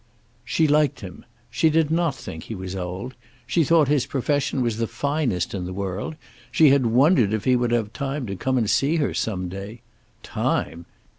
[0.43, 1.25] She liked him.
[1.51, 3.13] She did not think he was old.
[3.45, 6.15] She thought his profession was the finest in the world.
[6.51, 9.81] She had wondered if he would have time to come and see her, some day.
[10.23, 10.87] Time!